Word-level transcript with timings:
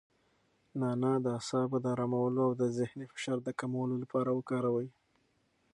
نعناع 0.79 1.17
د 1.21 1.27
اعصابو 1.37 1.77
د 1.81 1.85
ارامولو 1.95 2.39
او 2.47 2.51
د 2.61 2.63
ذهني 2.77 3.05
فشار 3.13 3.37
د 3.43 3.49
کمولو 3.59 3.95
لپاره 4.03 4.29
وکاروئ. 4.33 4.89